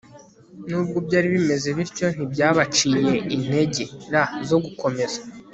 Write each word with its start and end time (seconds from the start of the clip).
nubwo 0.69 0.97
byari 1.07 1.27
bimeze 1.35 1.67
bityo 1.77 2.05
ntibyabaciye 2.15 3.01
integer 3.35 4.25
zo 4.49 4.57
gukomeza 4.65 5.19